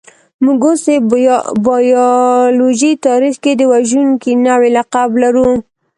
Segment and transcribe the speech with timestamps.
[0.43, 0.89] موږ اوس د
[1.65, 5.49] بایولوژۍ تاریخ کې د وژونکي نوعې لقب لرو.